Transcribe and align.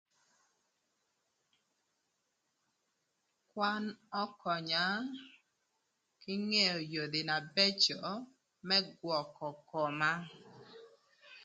Kwan 3.51 3.83
ökönya 4.21 4.85
kï 6.21 6.33
ngeo 6.49 6.77
yodhi 6.93 7.21
na 7.29 7.35
bëcö 7.55 7.99
më 8.67 8.77
gwökö 8.99 9.49
koma. 9.69 10.11